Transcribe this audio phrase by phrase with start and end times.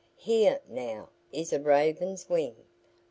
[0.17, 2.55] Here, now, is a raven's wing.